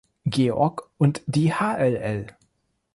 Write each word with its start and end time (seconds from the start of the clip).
Georg 0.27 0.89
und 0.97 1.21
die 1.27 1.53
Hll. 1.53 2.25